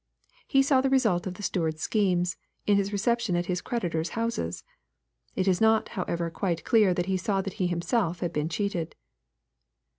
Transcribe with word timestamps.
He 0.47 0.63
saw 0.63 0.81
the 0.81 0.89
result 0.89 1.27
of 1.27 1.35
the 1.35 1.43
steward's 1.43 1.83
schemes, 1.83 2.35
in 2.65 2.75
his 2.77 2.91
reception 2.91 3.35
at 3.35 3.45
his 3.45 3.61
creditors' 3.61 4.09
houses. 4.17 4.63
It 5.35 5.47
is 5.47 5.61
not, 5.61 5.89
however, 5.89 6.31
quite 6.31 6.65
clear 6.65 6.91
that 6.91 7.05
he 7.05 7.17
saw 7.17 7.39
that 7.41 7.53
he 7.61 7.67
himself 7.67 8.21
had 8.21 8.33
been 8.33 8.49
cheated. 8.49 8.95